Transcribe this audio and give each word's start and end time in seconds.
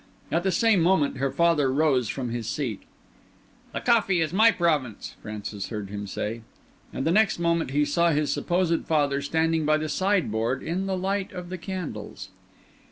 At 0.31 0.41
the 0.41 0.51
same 0.51 0.81
moment 0.81 1.17
her 1.17 1.29
father 1.31 1.71
rose 1.71 2.09
from 2.09 2.29
his 2.31 2.47
seat. 2.47 2.81
"The 3.71 3.81
coffee 3.81 4.19
is 4.19 4.33
my 4.33 4.49
province," 4.49 5.13
Francis 5.21 5.69
heard 5.69 5.91
him 5.91 6.07
say. 6.07 6.41
And 6.91 7.05
next 7.05 7.37
moment 7.37 7.69
he 7.69 7.85
saw 7.85 8.09
his 8.09 8.33
supposed 8.33 8.85
father 8.85 9.21
standing 9.21 9.63
by 9.63 9.77
the 9.77 9.89
sideboard 9.89 10.63
in 10.63 10.87
the 10.87 10.97
light 10.97 11.31
of 11.33 11.49
the 11.49 11.57
candles. 11.59 12.29